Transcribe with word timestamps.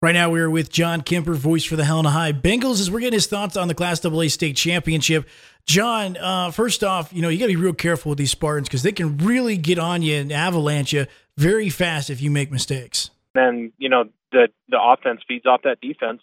Right 0.00 0.12
now, 0.12 0.30
we're 0.30 0.48
with 0.48 0.70
John 0.70 1.00
Kemper, 1.00 1.34
voice 1.34 1.64
for 1.64 1.74
the 1.74 1.84
Helena 1.84 2.10
High 2.10 2.32
Bengals, 2.32 2.80
as 2.80 2.88
we're 2.88 3.00
getting 3.00 3.14
his 3.14 3.26
thoughts 3.26 3.56
on 3.56 3.66
the 3.66 3.74
Class 3.74 4.04
AA 4.04 4.28
state 4.28 4.56
championship. 4.56 5.28
John, 5.66 6.16
uh, 6.16 6.52
first 6.52 6.84
off, 6.84 7.12
you 7.12 7.20
know, 7.20 7.28
you 7.28 7.36
got 7.36 7.46
to 7.46 7.52
be 7.52 7.56
real 7.56 7.72
careful 7.72 8.10
with 8.10 8.18
these 8.18 8.30
Spartans 8.30 8.68
because 8.68 8.84
they 8.84 8.92
can 8.92 9.18
really 9.18 9.56
get 9.56 9.76
on 9.76 10.02
you 10.02 10.14
and 10.14 10.30
avalanche 10.30 10.92
you 10.92 11.06
very 11.36 11.68
fast 11.68 12.10
if 12.10 12.22
you 12.22 12.30
make 12.30 12.52
mistakes. 12.52 13.10
And, 13.34 13.72
you 13.76 13.88
know, 13.88 14.04
the, 14.30 14.50
the 14.68 14.78
offense 14.80 15.22
feeds 15.26 15.46
off 15.46 15.62
that 15.64 15.80
defense 15.80 16.22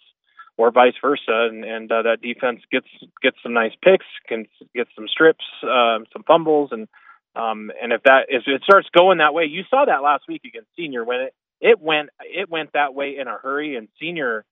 or 0.56 0.70
vice 0.70 0.94
versa. 1.02 1.48
And, 1.50 1.62
and 1.62 1.92
uh, 1.92 2.00
that 2.00 2.22
defense 2.22 2.62
gets, 2.72 2.88
gets 3.20 3.36
some 3.42 3.52
nice 3.52 3.72
picks, 3.84 4.06
can 4.26 4.46
get 4.74 4.86
some 4.96 5.06
strips, 5.06 5.44
uh, 5.62 5.98
some 6.14 6.22
fumbles. 6.26 6.70
And, 6.72 6.88
um, 7.36 7.70
and 7.82 7.92
if 7.92 8.04
that, 8.04 8.28
if 8.30 8.44
it 8.46 8.62
starts 8.62 8.88
going 8.96 9.18
that 9.18 9.34
way, 9.34 9.44
you 9.44 9.64
saw 9.68 9.84
that 9.84 10.02
last 10.02 10.24
week 10.26 10.46
against 10.46 10.70
senior 10.78 11.04
when 11.04 11.20
it, 11.20 11.34
it 11.60 11.80
went 11.80 12.10
it 12.20 12.50
went 12.50 12.70
that 12.74 12.94
way 12.94 13.16
in 13.18 13.28
a 13.28 13.38
hurry 13.38 13.76
and 13.76 13.88
senior 14.00 14.44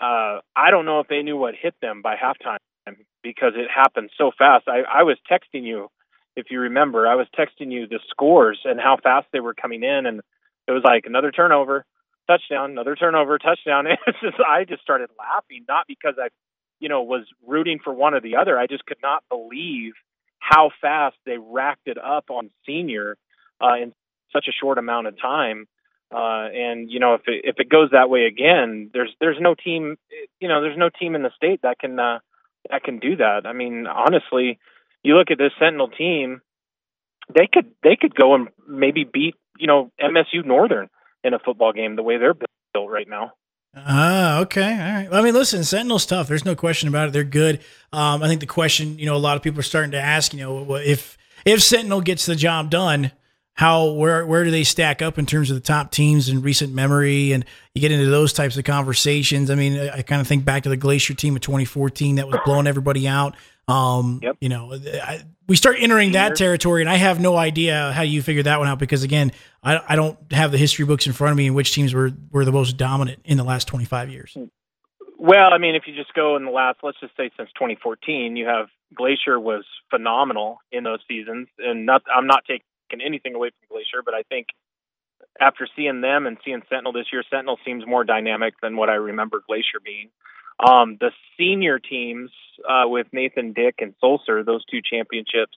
uh 0.00 0.40
I 0.54 0.70
don't 0.70 0.84
know 0.86 1.00
if 1.00 1.08
they 1.08 1.22
knew 1.22 1.36
what 1.36 1.54
hit 1.54 1.74
them 1.80 2.02
by 2.02 2.16
halftime 2.16 2.58
because 3.22 3.52
it 3.56 3.68
happened 3.74 4.10
so 4.16 4.30
fast. 4.36 4.68
I 4.68 4.82
I 4.82 5.02
was 5.02 5.18
texting 5.30 5.64
you 5.64 5.88
if 6.36 6.46
you 6.50 6.60
remember. 6.60 7.06
I 7.06 7.14
was 7.14 7.26
texting 7.38 7.72
you 7.72 7.86
the 7.86 8.00
scores 8.10 8.60
and 8.64 8.80
how 8.80 8.96
fast 9.02 9.26
they 9.32 9.40
were 9.40 9.54
coming 9.54 9.82
in 9.82 10.06
and 10.06 10.20
it 10.68 10.72
was 10.72 10.82
like 10.84 11.04
another 11.06 11.30
turnover, 11.30 11.84
touchdown, 12.26 12.70
another 12.72 12.96
turnover, 12.96 13.38
touchdown. 13.38 13.86
It's 14.06 14.20
just 14.20 14.36
I 14.40 14.64
just 14.64 14.82
started 14.82 15.10
laughing 15.18 15.64
not 15.68 15.86
because 15.86 16.14
I 16.18 16.28
you 16.80 16.88
know 16.88 17.02
was 17.02 17.24
rooting 17.46 17.78
for 17.82 17.92
one 17.92 18.14
or 18.14 18.20
the 18.20 18.36
other. 18.36 18.58
I 18.58 18.66
just 18.66 18.86
could 18.86 19.02
not 19.02 19.24
believe 19.28 19.92
how 20.38 20.70
fast 20.80 21.16
they 21.24 21.38
racked 21.38 21.86
it 21.88 21.98
up 21.98 22.30
on 22.30 22.50
senior 22.64 23.16
uh 23.62 23.74
in 23.82 23.92
such 24.32 24.46
a 24.48 24.52
short 24.52 24.78
amount 24.78 25.06
of 25.06 25.18
time 25.20 25.66
uh, 26.14 26.48
and 26.54 26.90
you 26.90 27.00
know, 27.00 27.14
if 27.14 27.22
it, 27.26 27.42
if 27.44 27.56
it 27.58 27.68
goes 27.68 27.90
that 27.92 28.08
way 28.08 28.26
again, 28.26 28.90
there's 28.92 29.10
there's 29.20 29.38
no 29.40 29.54
team, 29.54 29.96
you 30.40 30.48
know, 30.48 30.60
there's 30.62 30.78
no 30.78 30.88
team 30.88 31.14
in 31.14 31.22
the 31.22 31.30
state 31.36 31.60
that 31.62 31.78
can 31.78 31.98
uh, 31.98 32.18
that 32.70 32.84
can 32.84 32.98
do 32.98 33.16
that. 33.16 33.42
I 33.44 33.52
mean, 33.52 33.86
honestly, 33.86 34.58
you 35.02 35.16
look 35.16 35.30
at 35.30 35.38
this 35.38 35.52
Sentinel 35.58 35.88
team, 35.88 36.42
they 37.34 37.48
could 37.52 37.72
they 37.82 37.96
could 37.96 38.14
go 38.14 38.34
and 38.34 38.48
maybe 38.68 39.04
beat 39.04 39.34
you 39.58 39.66
know 39.66 39.90
MSU 40.00 40.44
Northern 40.44 40.88
in 41.24 41.34
a 41.34 41.38
football 41.38 41.72
game 41.72 41.96
the 41.96 42.02
way 42.02 42.18
they're 42.18 42.34
built 42.72 42.90
right 42.90 43.08
now. 43.08 43.32
Ah, 43.74 44.38
okay, 44.40 44.72
all 44.72 44.94
right. 44.94 45.10
Well, 45.10 45.20
I 45.20 45.24
mean, 45.24 45.34
listen, 45.34 45.62
Sentinel's 45.64 46.06
tough. 46.06 46.28
There's 46.28 46.46
no 46.46 46.54
question 46.54 46.88
about 46.88 47.08
it. 47.08 47.12
They're 47.12 47.24
good. 47.24 47.60
Um, 47.92 48.22
I 48.22 48.28
think 48.28 48.40
the 48.40 48.46
question, 48.46 48.98
you 48.98 49.04
know, 49.04 49.16
a 49.16 49.18
lot 49.18 49.36
of 49.36 49.42
people 49.42 49.60
are 49.60 49.64
starting 49.64 49.90
to 49.90 50.00
ask, 50.00 50.32
you 50.32 50.40
know, 50.40 50.76
if 50.76 51.18
if 51.44 51.62
Sentinel 51.62 52.00
gets 52.00 52.26
the 52.26 52.36
job 52.36 52.70
done 52.70 53.12
how 53.56 53.92
where 53.92 54.24
where 54.26 54.44
do 54.44 54.50
they 54.50 54.64
stack 54.64 55.00
up 55.00 55.18
in 55.18 55.24
terms 55.24 55.50
of 55.50 55.56
the 55.56 55.62
top 55.62 55.90
teams 55.90 56.28
in 56.28 56.42
recent 56.42 56.74
memory? 56.74 57.32
And 57.32 57.44
you 57.74 57.80
get 57.80 57.90
into 57.90 58.06
those 58.06 58.32
types 58.32 58.56
of 58.56 58.64
conversations. 58.64 59.50
I 59.50 59.54
mean 59.54 59.78
i, 59.78 59.98
I 59.98 60.02
kind 60.02 60.20
of 60.20 60.28
think 60.28 60.44
back 60.44 60.62
to 60.64 60.68
the 60.68 60.76
glacier 60.76 61.14
team 61.14 61.34
of 61.34 61.42
2014 61.42 62.16
that 62.16 62.28
was 62.28 62.38
blowing 62.44 62.66
everybody 62.66 63.08
out. 63.08 63.34
Um 63.66 64.20
yep. 64.22 64.36
you 64.40 64.50
know 64.50 64.74
I, 64.74 65.22
we 65.48 65.56
start 65.56 65.76
entering 65.80 66.12
that 66.12 66.36
territory 66.36 66.82
and 66.82 66.90
i 66.90 66.94
have 66.94 67.18
no 67.18 67.36
idea 67.36 67.90
how 67.92 68.02
you 68.02 68.22
figure 68.22 68.44
that 68.44 68.60
one 68.60 68.68
out 68.68 68.78
because 68.78 69.02
again 69.02 69.32
I, 69.62 69.80
I 69.88 69.96
don't 69.96 70.16
have 70.32 70.52
the 70.52 70.58
history 70.58 70.84
books 70.84 71.06
in 71.06 71.12
front 71.12 71.32
of 71.32 71.36
me 71.36 71.46
and 71.48 71.56
which 71.56 71.72
teams 71.72 71.92
were 71.92 72.12
were 72.30 72.44
the 72.44 72.52
most 72.52 72.76
dominant 72.76 73.22
in 73.24 73.38
the 73.38 73.44
last 73.44 73.66
25 73.66 74.10
years. 74.10 74.36
Well 75.18 75.52
i 75.52 75.58
mean 75.58 75.74
if 75.74 75.84
you 75.86 75.96
just 75.96 76.14
go 76.14 76.36
in 76.36 76.44
the 76.44 76.52
last 76.52 76.78
let's 76.84 77.00
just 77.00 77.16
say 77.16 77.30
since 77.36 77.48
2014 77.54 78.36
you 78.36 78.46
have 78.46 78.66
glacier 78.94 79.40
was 79.40 79.64
phenomenal 79.90 80.58
in 80.70 80.84
those 80.84 81.00
seasons 81.08 81.48
and 81.58 81.86
not 81.86 82.02
i'm 82.14 82.28
not 82.28 82.44
taking 82.46 82.62
taken 82.88 83.04
anything 83.04 83.34
away 83.34 83.50
from 83.50 83.76
Glacier, 83.76 84.02
but 84.04 84.14
I 84.14 84.22
think 84.22 84.48
after 85.40 85.68
seeing 85.76 86.00
them 86.00 86.26
and 86.26 86.38
seeing 86.44 86.62
Sentinel 86.68 86.92
this 86.92 87.06
year, 87.12 87.22
Sentinel 87.30 87.58
seems 87.64 87.86
more 87.86 88.04
dynamic 88.04 88.54
than 88.62 88.76
what 88.76 88.88
I 88.88 88.94
remember 88.94 89.42
Glacier 89.46 89.80
being. 89.84 90.10
Um, 90.58 90.96
the 91.00 91.10
senior 91.38 91.78
teams 91.78 92.30
uh, 92.68 92.84
with 92.86 93.06
Nathan 93.12 93.52
Dick 93.52 93.76
and 93.78 93.94
Solser, 94.02 94.44
those 94.44 94.64
two 94.64 94.80
championships 94.82 95.56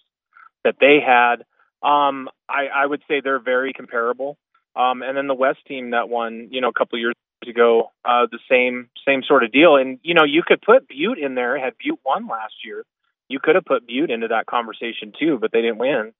that 0.63 0.75
they 0.79 0.99
had, 1.05 1.45
um, 1.81 2.27
I, 2.49 2.67
I 2.75 2.85
would 2.85 3.01
say 3.07 3.21
they're 3.21 3.39
very 3.39 3.71
comparable. 3.71 4.37
Um, 4.75 5.01
and 5.01 5.15
then 5.15 5.27
the 5.27 5.33
West 5.33 5.59
team 5.67 5.91
that 5.91 6.09
won, 6.09 6.49
you 6.51 6.61
know, 6.61 6.69
a 6.69 6.73
couple 6.73 6.99
years 6.99 7.15
ago, 7.47 7.91
uh, 8.03 8.27
the 8.29 8.39
same 8.49 8.89
same 9.07 9.23
sort 9.23 9.43
of 9.43 9.51
deal. 9.51 9.77
And 9.77 9.99
you 10.03 10.13
know, 10.13 10.25
you 10.25 10.43
could 10.45 10.61
put 10.61 10.87
Butte 10.87 11.17
in 11.17 11.35
there. 11.35 11.57
Had 11.57 11.73
Butte 11.77 11.99
won 12.05 12.27
last 12.27 12.53
year, 12.65 12.83
you 13.29 13.39
could 13.39 13.55
have 13.55 13.65
put 13.65 13.87
Butte 13.87 14.11
into 14.11 14.27
that 14.27 14.45
conversation 14.45 15.13
too, 15.17 15.37
but 15.39 15.51
they 15.51 15.61
didn't 15.61 15.77
win. 15.77 16.13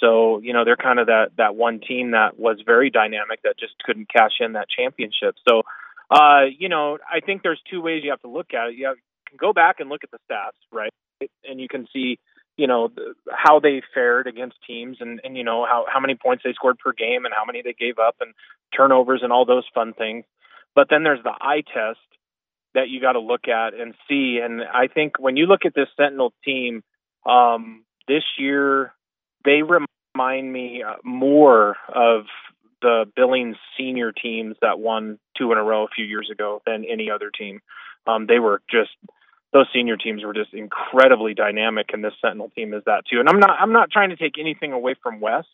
So, 0.00 0.40
you 0.40 0.52
know, 0.52 0.64
they're 0.64 0.76
kind 0.76 0.98
of 0.98 1.06
that 1.06 1.30
that 1.38 1.56
one 1.56 1.80
team 1.80 2.12
that 2.12 2.38
was 2.38 2.62
very 2.64 2.90
dynamic 2.90 3.42
that 3.42 3.58
just 3.58 3.74
couldn't 3.84 4.10
cash 4.10 4.38
in 4.40 4.52
that 4.52 4.68
championship. 4.68 5.34
So, 5.48 5.62
uh, 6.10 6.42
you 6.56 6.68
know, 6.68 6.98
I 7.10 7.20
think 7.20 7.42
there's 7.42 7.60
two 7.70 7.80
ways 7.80 8.02
you 8.04 8.10
have 8.10 8.22
to 8.22 8.28
look 8.28 8.54
at 8.54 8.68
it. 8.68 8.76
You, 8.76 8.86
have, 8.86 8.96
you 8.96 9.30
can 9.30 9.38
go 9.38 9.52
back 9.52 9.80
and 9.80 9.88
look 9.88 10.04
at 10.04 10.10
the 10.10 10.18
stats, 10.30 10.58
right? 10.72 10.92
And 11.44 11.60
you 11.60 11.68
can 11.68 11.86
see, 11.92 12.18
you 12.56 12.66
know, 12.66 12.88
the, 12.88 13.14
how 13.30 13.60
they 13.60 13.82
fared 13.92 14.26
against 14.26 14.56
teams 14.66 14.98
and 15.00 15.20
and 15.24 15.36
you 15.36 15.44
know 15.44 15.66
how 15.66 15.84
how 15.92 16.00
many 16.00 16.14
points 16.14 16.44
they 16.44 16.52
scored 16.52 16.78
per 16.78 16.92
game 16.92 17.24
and 17.24 17.34
how 17.36 17.44
many 17.44 17.62
they 17.62 17.74
gave 17.74 17.98
up 17.98 18.16
and 18.20 18.34
turnovers 18.76 19.20
and 19.22 19.32
all 19.32 19.44
those 19.44 19.64
fun 19.74 19.94
things. 19.94 20.24
But 20.74 20.88
then 20.90 21.02
there's 21.02 21.22
the 21.24 21.34
eye 21.40 21.62
test 21.62 21.98
that 22.74 22.88
you 22.88 23.00
got 23.00 23.12
to 23.12 23.20
look 23.20 23.48
at 23.48 23.74
and 23.74 23.94
see. 24.08 24.38
And 24.42 24.62
I 24.62 24.86
think 24.86 25.18
when 25.18 25.36
you 25.36 25.46
look 25.46 25.64
at 25.64 25.74
this 25.74 25.88
Sentinel 25.96 26.32
team 26.44 26.84
um, 27.26 27.84
this 28.06 28.22
year, 28.38 28.92
they 29.44 29.62
remind 29.62 30.52
me 30.52 30.82
uh, 30.82 30.96
more 31.04 31.76
of 31.94 32.24
the 32.82 33.04
Billings 33.16 33.56
senior 33.76 34.12
teams 34.12 34.56
that 34.62 34.78
won 34.78 35.18
two 35.36 35.52
in 35.52 35.58
a 35.58 35.62
row 35.62 35.84
a 35.84 35.88
few 35.94 36.04
years 36.04 36.28
ago 36.30 36.62
than 36.66 36.84
any 36.84 37.10
other 37.10 37.30
team. 37.30 37.60
Um, 38.06 38.26
they 38.26 38.38
were 38.38 38.62
just 38.70 38.90
those 39.52 39.66
senior 39.72 39.96
teams 39.96 40.22
were 40.24 40.34
just 40.34 40.52
incredibly 40.52 41.34
dynamic, 41.34 41.86
and 41.92 42.04
this 42.04 42.12
Sentinel 42.20 42.50
team 42.50 42.74
is 42.74 42.82
that 42.84 43.04
too. 43.10 43.20
And 43.20 43.28
I'm 43.28 43.40
not 43.40 43.56
I'm 43.60 43.72
not 43.72 43.90
trying 43.90 44.10
to 44.10 44.16
take 44.16 44.38
anything 44.38 44.72
away 44.72 44.94
from 45.02 45.20
West. 45.20 45.48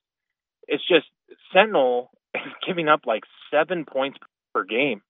It's 0.66 0.86
just 0.86 1.06
Sentinel 1.52 2.10
is 2.34 2.52
giving 2.66 2.88
up 2.88 3.02
like 3.06 3.24
seven 3.50 3.84
points 3.84 4.18
per 4.52 4.64
game. 4.64 5.02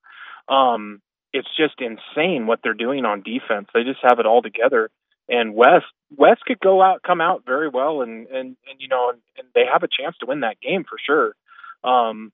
Um, 0.49 1.01
it's 1.33 1.49
just 1.57 1.81
insane 1.81 2.47
what 2.47 2.61
they're 2.63 2.75
doing 2.75 3.05
on 3.05 3.23
defense. 3.23 3.69
They 3.75 3.83
just 3.83 4.01
have 4.03 4.21
it 4.21 4.27
all 4.27 4.43
together 4.43 4.91
and 5.29 5.55
West 5.55 5.87
West 6.17 6.43
could 6.47 6.61
go 6.61 6.83
out 6.83 7.03
come 7.03 7.21
out 7.21 7.45
very 7.47 7.69
well 7.69 8.03
and 8.03 8.27
and 8.29 8.57
and 8.69 8.81
you 8.81 8.89
know 8.89 9.11
and, 9.11 9.21
and 9.39 9.49
they 9.55 9.65
have 9.71 9.83
a 9.83 9.89
chance 9.89 10.17
to 10.21 10.27
win 10.27 10.41
that 10.41 10.61
game 10.61 10.85
for 10.85 10.99
sure. 11.05 11.35
Um 11.83 12.33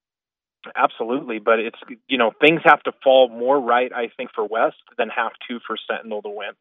absolutely, 0.77 1.39
but 1.39 1.59
it's 1.59 1.79
you 2.09 2.19
know 2.19 2.33
things 2.41 2.61
have 2.65 2.83
to 2.85 2.93
fall 3.03 3.29
more 3.29 3.61
right 3.61 3.93
I 3.93 4.09
think 4.17 4.31
for 4.35 4.45
West 4.45 4.77
than 4.99 5.09
have 5.09 5.33
to 5.49 5.61
for 5.67 5.77
Sentinel 5.89 6.23
to 6.23 6.31
win. 6.31 6.53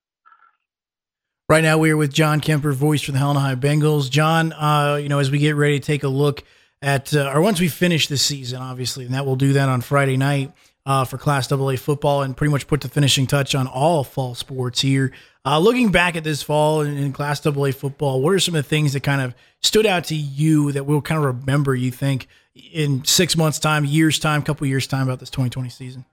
Right 1.47 1.63
now 1.63 1.79
we 1.79 1.90
are 1.90 1.97
with 1.97 2.13
John 2.13 2.41
Kemper, 2.41 2.72
voice 2.73 3.01
for 3.01 3.11
the 3.11 3.17
Helena 3.17 3.40
High 3.40 3.56
Bengals. 3.56 4.09
John, 4.09 4.53
uh, 4.53 5.00
you 5.01 5.09
know, 5.09 5.17
as 5.17 5.31
we 5.31 5.40
get 5.40 5.56
ready 5.56 5.79
to 5.79 5.85
take 5.85 6.03
a 6.03 6.07
look 6.07 6.44
at, 6.79 7.16
uh, 7.16 7.31
or 7.34 7.41
once 7.41 7.59
we 7.59 7.67
finish 7.67 8.07
the 8.07 8.19
season, 8.19 8.61
obviously, 8.61 9.06
and 9.06 9.16
that 9.16 9.25
we'll 9.25 9.35
do 9.35 9.53
that 9.53 9.67
on 9.67 9.81
Friday 9.81 10.16
night 10.16 10.51
uh, 10.85 11.06
for 11.06 11.17
Class 11.17 11.51
AA 11.51 11.75
football 11.75 12.22
and 12.22 12.35
pretty 12.35 12.51
much 12.51 12.67
put 12.67 12.81
the 12.81 12.90
finishing 12.90 13.28
touch 13.28 13.53
on 13.55 13.67
all 13.67 14.03
fall 14.03 14.35
sports 14.35 14.81
here. 14.81 15.11
Uh, 15.46 15.59
looking 15.59 15.91
back 15.91 16.16
at 16.16 16.23
this 16.23 16.41
fall 16.41 16.81
in, 16.81 16.97
in, 16.97 17.14
Class 17.14 17.46
AA 17.46 17.72
football, 17.72 18.22
what 18.22 18.34
are 18.34 18.40
some 18.40 18.55
of 18.55 18.64
the 18.64 18.70
things 18.70 18.93
that 18.93 19.02
kind 19.02 19.22
of 19.22 19.34
stood 19.61 19.85
out 19.85 20.03
to 20.05 20.16
you 20.16 20.72
that 20.72 20.85
we'll 20.85 21.02
kind 21.02 21.23
of 21.23 21.26
remember? 21.26 21.76
You 21.76 21.91
think 21.91 22.28
in 22.73 23.03
six 23.05 23.37
months' 23.37 23.59
time, 23.59 23.85
years' 23.85 24.20
time, 24.20 24.41
couple 24.41 24.67
years' 24.67 24.87
time 24.87 25.08
about 25.08 25.20
this 25.20 25.29
2020 25.29 25.70
season? 25.70 26.05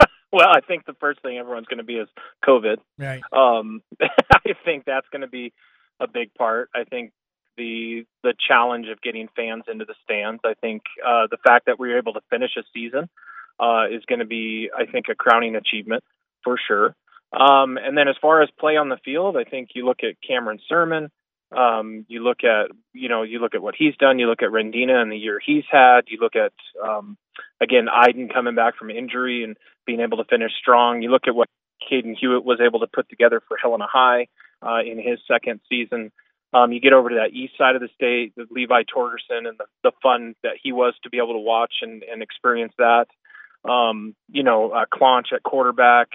well, 0.32 0.48
I 0.48 0.60
think 0.60 0.86
the 0.86 0.94
first 1.00 1.20
thing 1.22 1.38
everyone's 1.38 1.66
going 1.66 1.78
to 1.78 1.84
be 1.84 1.96
is 1.96 2.08
COVID. 2.46 2.76
Right. 2.98 3.22
Um, 3.32 3.82
I 4.00 4.52
think 4.64 4.84
that's 4.84 5.06
going 5.10 5.22
to 5.22 5.28
be 5.28 5.52
a 6.00 6.06
big 6.06 6.32
part. 6.34 6.70
I 6.74 6.84
think 6.84 7.12
the 7.56 8.04
the 8.22 8.34
challenge 8.46 8.86
of 8.88 9.00
getting 9.00 9.28
fans 9.34 9.64
into 9.70 9.84
the 9.84 9.94
stands. 10.04 10.40
I 10.44 10.54
think 10.60 10.82
uh, 11.04 11.26
the 11.30 11.38
fact 11.46 11.66
that 11.66 11.78
we 11.78 11.88
were 11.88 11.98
able 11.98 12.12
to 12.12 12.20
finish 12.30 12.50
a 12.56 12.62
season 12.74 13.08
uh, 13.60 13.86
is 13.90 14.04
going 14.06 14.18
to 14.18 14.26
be, 14.26 14.70
I 14.76 14.86
think, 14.86 15.06
a 15.10 15.14
crowning 15.14 15.56
achievement 15.56 16.04
for 16.44 16.56
sure. 16.66 16.94
Um, 17.32 17.76
and 17.76 17.96
then 17.96 18.08
as 18.08 18.16
far 18.20 18.42
as 18.42 18.48
play 18.58 18.76
on 18.76 18.88
the 18.88 18.98
field, 19.04 19.36
I 19.36 19.44
think 19.44 19.70
you 19.74 19.84
look 19.84 20.00
at 20.02 20.16
Cameron 20.26 20.60
Sermon. 20.68 21.10
Um, 21.56 22.04
you 22.08 22.24
look 22.24 22.38
at 22.42 22.70
you 22.92 23.08
know 23.08 23.22
you 23.22 23.38
look 23.38 23.54
at 23.54 23.62
what 23.62 23.74
he's 23.76 23.96
done. 23.96 24.18
You 24.18 24.26
look 24.28 24.42
at 24.42 24.50
Rendina 24.50 25.00
and 25.00 25.12
the 25.12 25.16
year 25.16 25.40
he's 25.44 25.64
had. 25.70 26.02
You 26.08 26.18
look 26.20 26.34
at 26.34 26.52
um, 26.82 27.16
again, 27.60 27.86
Iden 27.88 28.28
coming 28.28 28.54
back 28.54 28.76
from 28.76 28.90
injury 28.90 29.44
and 29.44 29.56
being 29.86 30.00
able 30.00 30.18
to 30.18 30.24
finish 30.24 30.52
strong. 30.58 31.02
You 31.02 31.10
look 31.10 31.28
at 31.28 31.34
what 31.34 31.48
Caden 31.90 32.16
Hewitt 32.18 32.44
was 32.44 32.60
able 32.60 32.80
to 32.80 32.86
put 32.86 33.08
together 33.08 33.40
for 33.46 33.56
Helena 33.56 33.86
High 33.90 34.26
uh, 34.62 34.80
in 34.80 34.98
his 34.98 35.20
second 35.28 35.60
season. 35.68 36.10
Um, 36.52 36.72
you 36.72 36.80
get 36.80 36.92
over 36.92 37.10
to 37.10 37.16
that 37.16 37.32
east 37.32 37.54
side 37.58 37.74
of 37.74 37.82
the 37.82 37.88
state, 37.94 38.34
the 38.36 38.46
Levi 38.50 38.82
Torgerson 38.84 39.46
and 39.46 39.58
the, 39.58 39.66
the 39.82 39.92
fun 40.02 40.34
that 40.42 40.54
he 40.62 40.72
was 40.72 40.94
to 41.02 41.10
be 41.10 41.18
able 41.18 41.34
to 41.34 41.40
watch 41.40 41.74
and, 41.82 42.02
and 42.02 42.22
experience 42.22 42.72
that. 42.78 43.06
Um, 43.68 44.14
you 44.30 44.42
know, 44.42 44.70
uh, 44.70 44.84
Clonch 44.92 45.32
at 45.32 45.42
quarterback, 45.42 46.08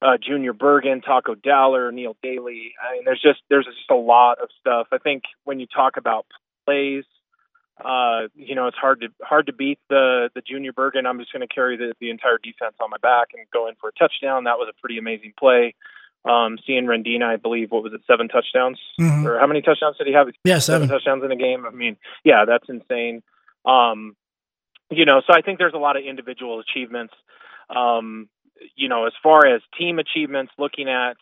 uh, 0.00 0.16
Junior 0.20 0.52
Bergen, 0.52 1.00
Taco 1.00 1.34
Dowler, 1.34 1.90
Neil 1.92 2.16
Daly. 2.22 2.74
I 2.80 2.94
mean, 2.94 3.02
there's 3.04 3.22
just 3.22 3.40
there's 3.48 3.66
just 3.66 3.90
a 3.90 3.96
lot 3.96 4.38
of 4.40 4.48
stuff. 4.60 4.88
I 4.92 4.98
think 4.98 5.24
when 5.44 5.60
you 5.60 5.66
talk 5.66 5.96
about 5.96 6.26
plays, 6.66 7.04
uh, 7.82 8.28
you 8.34 8.54
know, 8.54 8.66
it's 8.66 8.76
hard 8.76 9.00
to 9.00 9.08
hard 9.22 9.46
to 9.46 9.52
beat 9.52 9.78
the 9.88 10.30
the 10.34 10.40
Junior 10.40 10.72
Bergen. 10.72 11.06
I'm 11.06 11.18
just 11.18 11.32
going 11.32 11.46
to 11.46 11.52
carry 11.52 11.76
the 11.76 11.94
the 12.00 12.10
entire 12.10 12.38
defense 12.38 12.76
on 12.80 12.90
my 12.90 12.98
back 12.98 13.28
and 13.34 13.46
go 13.52 13.68
in 13.68 13.74
for 13.80 13.88
a 13.88 13.92
touchdown. 13.92 14.44
That 14.44 14.58
was 14.58 14.68
a 14.70 14.80
pretty 14.80 14.98
amazing 14.98 15.32
play. 15.38 15.74
Um, 16.24 16.58
seeing 16.66 16.86
Rendina, 16.86 17.26
I 17.26 17.36
believe, 17.36 17.70
what 17.70 17.82
was 17.82 17.92
it, 17.92 18.00
seven 18.06 18.28
touchdowns 18.28 18.78
mm-hmm. 18.98 19.26
or 19.26 19.38
how 19.38 19.46
many 19.46 19.60
touchdowns 19.60 19.98
did 19.98 20.06
he 20.06 20.14
have? 20.14 20.28
Yeah, 20.42 20.58
seven. 20.58 20.88
seven 20.88 20.88
touchdowns 20.88 21.22
in 21.22 21.30
a 21.30 21.36
game. 21.36 21.66
I 21.66 21.70
mean, 21.70 21.98
yeah, 22.24 22.46
that's 22.46 22.66
insane. 22.66 23.22
Um, 23.66 24.16
you 24.96 25.04
know, 25.04 25.22
so 25.26 25.32
I 25.32 25.42
think 25.42 25.58
there's 25.58 25.74
a 25.74 25.78
lot 25.78 25.96
of 25.96 26.04
individual 26.04 26.60
achievements. 26.60 27.14
Um, 27.68 28.28
you 28.76 28.88
know, 28.88 29.06
as 29.06 29.12
far 29.22 29.46
as 29.46 29.60
team 29.78 29.98
achievements, 29.98 30.52
looking 30.58 30.88
at 30.88 31.16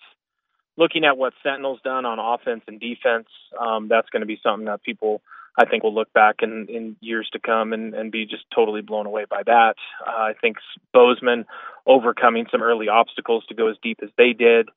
looking 0.76 1.04
at 1.04 1.18
what 1.18 1.34
Sentinel's 1.42 1.80
done 1.82 2.06
on 2.06 2.18
offense 2.18 2.62
and 2.66 2.80
defense, 2.80 3.28
um, 3.60 3.88
that's 3.88 4.08
going 4.08 4.20
to 4.20 4.26
be 4.26 4.38
something 4.42 4.66
that 4.66 4.82
people 4.82 5.20
I 5.58 5.66
think 5.66 5.82
will 5.82 5.94
look 5.94 6.12
back 6.14 6.36
in, 6.42 6.66
in 6.68 6.96
years 7.00 7.28
to 7.32 7.38
come 7.38 7.72
and, 7.72 7.94
and 7.94 8.10
be 8.10 8.24
just 8.24 8.44
totally 8.54 8.80
blown 8.80 9.06
away 9.06 9.26
by 9.28 9.42
that. 9.44 9.74
Uh, 10.06 10.10
I 10.10 10.32
think 10.40 10.56
Bozeman 10.94 11.44
overcoming 11.86 12.46
some 12.50 12.62
early 12.62 12.88
obstacles 12.88 13.44
to 13.48 13.54
go 13.54 13.68
as 13.68 13.76
deep 13.82 13.98
as 14.02 14.08
they 14.16 14.32
did. 14.32 14.68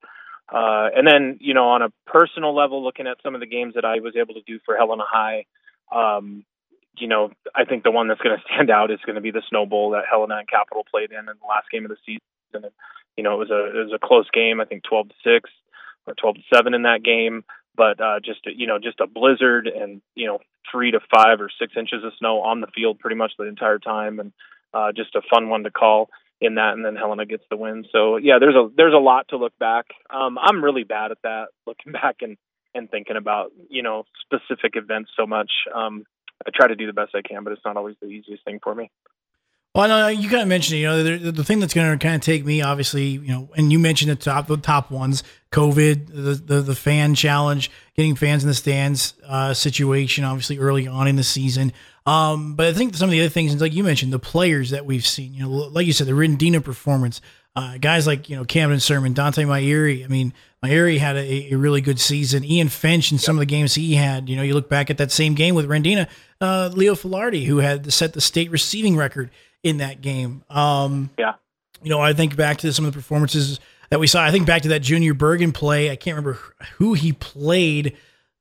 Uh, 0.52 0.90
and 0.96 1.08
then, 1.08 1.38
you 1.40 1.54
know, 1.54 1.70
on 1.70 1.82
a 1.82 1.90
personal 2.06 2.54
level, 2.54 2.84
looking 2.84 3.08
at 3.08 3.18
some 3.24 3.36
of 3.36 3.42
the 3.42 3.48
games 3.48 3.76
that 3.76 3.86
I 3.86 4.00
was 4.00 4.16
able 4.16 4.34
to 4.34 4.42
do 4.46 4.60
for 4.66 4.76
Helena 4.76 5.04
High, 5.08 5.46
um, 5.92 6.44
you 7.00 7.08
know, 7.08 7.32
I 7.56 7.66
think 7.66 7.84
the 7.84 7.92
one 7.92 8.08
that's 8.08 8.22
going 8.22 8.38
to 8.38 8.44
stand 8.54 8.70
out 8.70 8.92
is 8.92 9.00
going 9.06 9.16
to 9.16 9.22
be 9.22 9.32
the 9.32 9.44
Snow 9.50 9.66
Bowl 9.66 9.92
that 9.92 10.04
Helena 10.10 10.38
and 10.38 10.48
Capital 10.48 10.86
played 10.90 11.12
in 11.12 11.20
in 11.20 11.26
the 11.26 11.48
last 11.48 11.70
game 11.72 11.86
of 11.86 11.90
the 11.90 11.98
season. 12.06 12.22
And, 12.54 12.66
you 13.18 13.24
know, 13.24 13.34
it 13.34 13.40
was 13.40 13.52
a 13.52 13.80
it 13.80 13.84
was 13.86 13.94
a 13.94 14.06
close 14.06 14.30
game. 14.34 14.62
I 14.62 14.66
think 14.66 14.84
12 14.84 15.10
to 15.10 15.16
six 15.24 15.50
or 16.08 16.14
12 16.14 16.36
to 16.36 16.42
seven 16.54 16.74
in 16.74 16.84
that 16.84 17.04
game 17.04 17.44
but 17.76 18.00
uh, 18.00 18.20
just 18.24 18.46
a, 18.48 18.52
you 18.56 18.68
know 18.68 18.80
just 18.80 19.00
a 19.00 19.08
blizzard 19.08 19.68
and 19.68 20.02
you 20.16 20.28
know 20.28 20.40
three 20.72 20.92
to 20.92 21.00
five 21.14 21.42
or 21.42 21.50
six 21.60 21.74
inches 21.78 22.04
of 22.04 22.14
snow 22.18 22.42
on 22.42 22.62
the 22.62 22.68
field 22.68 23.00
pretty 23.00 23.16
much 23.16 23.34
the 23.38 23.46
entire 23.46 23.80
time, 23.80 24.20
and 24.20 24.32
uh, 24.74 24.92
just 24.96 25.16
a 25.16 25.22
fun 25.30 25.50
one 25.50 25.64
to 25.64 25.72
call 25.72 26.10
in 26.42 26.56
that. 26.56 26.74
And 26.74 26.84
then 26.84 26.96
Helena 26.96 27.26
gets 27.26 27.44
the 27.50 27.58
win. 27.58 27.86
So 27.92 28.18
yeah, 28.18 28.40
there's 28.40 28.56
a 28.56 28.70
there's 28.76 28.94
a 28.94 28.98
lot 28.98 29.30
to 29.30 29.38
look 29.38 29.58
back. 29.60 29.86
Um, 30.10 30.38
I'm 30.42 30.64
really 30.64 30.84
bad 30.84 31.12
at 31.12 31.22
that, 31.24 31.48
looking 31.68 31.92
back 31.92 32.18
and 32.22 32.38
and 32.74 32.90
thinking 32.90 33.18
about 33.18 33.52
you 33.70 33.84
know 33.84 34.06
specific 34.22 34.74
events 34.76 35.12
so 35.18 35.26
much. 35.26 35.52
Um, 35.74 36.06
I 36.46 36.50
try 36.54 36.68
to 36.68 36.76
do 36.76 36.88
the 36.88 36.94
best 36.94 37.16
I 37.16 37.22
can, 37.22 37.44
but 37.44 37.54
it's 37.54 37.62
not 37.66 37.78
always 37.78 37.96
the 38.02 38.08
easiest 38.08 38.44
thing 38.44 38.60
for 38.64 38.74
me. 38.74 38.92
Well, 39.76 39.90
no, 39.90 40.08
you 40.08 40.30
kind 40.30 40.42
of 40.42 40.48
mentioned, 40.48 40.80
you 40.80 40.86
know, 40.86 41.04
the, 41.04 41.32
the 41.34 41.44
thing 41.44 41.60
that's 41.60 41.74
going 41.74 41.92
to 41.92 42.02
kind 42.02 42.16
of 42.16 42.22
take 42.22 42.46
me, 42.46 42.62
obviously, 42.62 43.08
you 43.08 43.28
know, 43.28 43.50
and 43.58 43.74
you 43.74 43.78
mentioned 43.78 44.10
the 44.10 44.16
top, 44.16 44.48
the 44.48 44.56
top 44.56 44.90
ones, 44.90 45.22
COVID, 45.52 46.08
the, 46.08 46.36
the, 46.36 46.62
the 46.62 46.76
fan 46.76 47.14
challenge, 47.14 47.70
getting 47.94 48.16
fans 48.16 48.42
in 48.42 48.48
the 48.48 48.54
stands 48.54 49.16
uh, 49.28 49.54
situation, 49.54 50.24
obviously 50.24 50.60
early 50.60 50.88
on 50.88 51.10
in 51.10 51.18
the 51.18 51.26
season. 51.26 51.74
Um, 52.06 52.56
but 52.56 52.68
I 52.68 52.74
think 52.74 52.96
some 52.96 53.10
of 53.10 53.12
the 53.12 53.20
other 53.20 53.30
things, 53.30 53.60
like 53.60 53.74
you 53.74 53.84
mentioned, 53.84 54.14
the 54.14 54.20
players 54.20 54.70
that 54.70 54.86
we've 54.86 55.06
seen, 55.06 55.34
you 55.34 55.44
know, 55.44 55.50
like 55.50 55.86
you 55.86 55.92
said, 55.92 56.08
the 56.08 56.14
Rendina 56.14 56.62
performance, 56.62 57.20
uh, 57.56 57.78
guys 57.78 58.06
like, 58.06 58.30
you 58.30 58.36
know, 58.36 58.44
Camden 58.44 58.80
Sermon, 58.80 59.14
Dante 59.14 59.46
Myeri. 59.46 60.04
I 60.04 60.08
mean, 60.08 60.34
Myeri 60.62 60.98
had 60.98 61.16
a, 61.16 61.54
a, 61.54 61.56
really 61.56 61.80
good 61.80 62.00
season. 62.00 62.44
Ian 62.44 62.68
Finch 62.68 63.12
in 63.12 63.18
some 63.18 63.38
of 63.38 63.40
the 63.40 63.46
games 63.46 63.76
he 63.76 63.96
had, 63.96 64.28
you 64.28 64.36
know, 64.36 64.44
you 64.44 64.54
look 64.54 64.68
back 64.68 64.90
at 64.90 64.98
that 64.98 65.12
same 65.12 65.36
game 65.36 65.56
with 65.56 65.66
Rendina, 65.66 66.08
uh, 66.42 66.70
Leo 66.74 66.96
Filardi, 66.96 67.46
who 67.46 67.58
had 67.60 67.92
set 67.94 68.14
the 68.14 68.22
state 68.22 68.52
receiving 68.52 68.98
record 68.98 69.32
in 69.64 69.78
that 69.78 70.02
game. 70.02 70.44
Um, 70.50 71.12
yeah. 71.18 71.36
You 71.82 71.90
know, 71.90 72.02
I 72.02 72.14
think 72.14 72.36
back 72.36 72.58
to 72.58 72.74
some 72.74 72.86
of 72.86 72.94
the 72.94 72.98
performances 72.98 73.60
that 73.90 74.00
we 74.00 74.08
saw. 74.08 74.24
I 74.24 74.32
think 74.32 74.46
back 74.46 74.64
to 74.64 74.70
that 74.70 74.82
Junior 74.82 75.14
Bergen 75.14 75.52
play. 75.52 75.90
I 75.90 75.96
can't 75.96 76.18
remember 76.18 76.40
who 76.78 76.94
he 76.94 77.14
played 77.14 77.96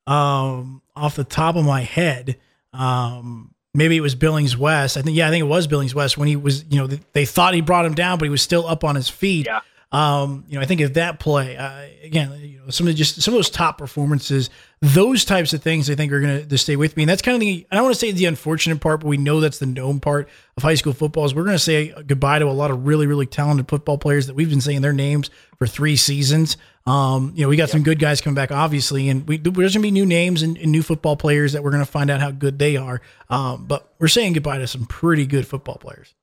um, 0.07 0.81
off 0.95 1.15
the 1.15 1.23
top 1.23 1.55
of 1.55 1.63
my 1.63 1.81
head. 1.81 2.37
Um, 2.73 3.54
maybe 3.75 3.97
it 3.97 4.01
was 4.01 4.15
Billings 4.15 4.57
West. 4.57 4.97
I 4.97 5.01
think, 5.01 5.15
yeah, 5.17 5.27
I 5.27 5.29
think 5.29 5.41
it 5.41 5.47
was 5.47 5.67
Billings 5.67 5.93
West 5.93 6.17
when 6.17 6.27
he 6.27 6.35
was, 6.35 6.63
you 6.69 6.79
know, 6.79 6.87
they 7.13 7.25
thought 7.25 7.53
he 7.53 7.61
brought 7.61 7.85
him 7.85 7.93
down, 7.93 8.17
but 8.17 8.25
he 8.25 8.29
was 8.29 8.41
still 8.41 8.65
up 8.67 8.83
on 8.83 8.95
his 8.95 9.09
feet. 9.09 9.45
Yeah. 9.45 9.59
Um, 9.95 10.43
you 10.49 10.55
know, 10.55 10.61
I 10.61 10.65
think 10.65 10.81
of 10.81 10.95
that 10.95 11.21
play 11.21 11.55
uh, 11.55 11.85
again. 12.03 12.37
You 12.41 12.59
know, 12.59 12.69
some 12.69 12.85
of 12.85 12.91
the, 12.91 12.97
just 12.97 13.21
some 13.21 13.33
of 13.33 13.37
those 13.37 13.49
top 13.49 13.77
performances, 13.77 14.49
those 14.81 15.23
types 15.23 15.53
of 15.53 15.63
things, 15.63 15.89
I 15.89 15.95
think 15.95 16.11
are 16.11 16.19
going 16.19 16.49
to 16.49 16.57
stay 16.57 16.75
with 16.75 16.97
me. 16.97 17.03
And 17.03 17.09
that's 17.09 17.21
kind 17.21 17.35
of 17.35 17.39
the 17.39 17.65
I 17.71 17.75
don't 17.75 17.85
want 17.85 17.95
to 17.95 17.99
say 17.99 18.11
the 18.11 18.25
unfortunate 18.25 18.81
part, 18.81 18.99
but 18.99 19.07
we 19.07 19.15
know 19.15 19.39
that's 19.39 19.59
the 19.59 19.65
known 19.65 20.01
part 20.01 20.27
of 20.57 20.63
high 20.63 20.75
school 20.75 20.91
football. 20.91 21.23
Is 21.23 21.33
we're 21.33 21.45
going 21.45 21.55
to 21.55 21.63
say 21.63 21.93
goodbye 22.07 22.39
to 22.39 22.45
a 22.45 22.51
lot 22.51 22.71
of 22.71 22.85
really 22.85 23.07
really 23.07 23.25
talented 23.25 23.69
football 23.69 23.97
players 23.97 24.27
that 24.27 24.35
we've 24.35 24.49
been 24.49 24.59
saying 24.59 24.81
their 24.81 24.91
names 24.91 25.29
for 25.57 25.65
three 25.65 25.95
seasons. 25.95 26.57
Um, 26.85 27.31
you 27.33 27.43
know, 27.43 27.47
we 27.47 27.55
got 27.55 27.69
some 27.69 27.81
good 27.81 27.97
guys 27.97 28.19
coming 28.19 28.35
back, 28.35 28.51
obviously, 28.51 29.07
and 29.07 29.25
we, 29.25 29.37
there's 29.37 29.53
going 29.53 29.71
to 29.71 29.79
be 29.79 29.91
new 29.91 30.05
names 30.05 30.43
and, 30.43 30.57
and, 30.57 30.71
new 30.71 30.83
football 30.83 31.15
players 31.15 31.53
that 31.53 31.63
we're 31.63 31.71
going 31.71 31.83
to 31.83 31.91
find 31.91 32.11
out 32.11 32.19
how 32.19 32.29
good 32.29 32.59
they 32.59 32.77
are. 32.77 33.01
Um, 33.29 33.65
but 33.65 33.95
we're 33.97 34.07
saying 34.07 34.33
goodbye 34.33 34.57
to 34.57 34.67
some 34.67 34.85
pretty 34.85 35.25
good 35.25 35.47
football 35.47 35.77
players. 35.77 36.13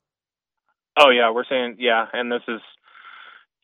Oh 0.97 1.09
yeah, 1.09 1.31
we're 1.31 1.47
saying 1.49 1.77
yeah, 1.79 2.07
and 2.13 2.31
this 2.31 2.43
is 2.47 2.61